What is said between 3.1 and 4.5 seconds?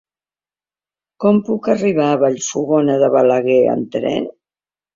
Balaguer amb tren?